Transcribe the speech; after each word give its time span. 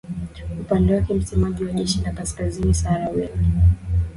upande 0.59 0.93
wake 0.95 1.13
msemaji 1.13 1.63
wa 1.65 1.71
jeshi 1.73 2.01
la 2.01 2.11
kaskazini 2.11 2.73
sara 2.73 3.09
will 3.09 3.29